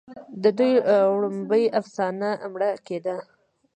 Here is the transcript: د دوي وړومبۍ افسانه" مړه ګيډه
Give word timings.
د 0.43 0.45
دوي 0.57 0.73
وړومبۍ 1.15 1.63
افسانه" 1.79 2.29
مړه 2.51 2.69
ګيډه 2.87 3.15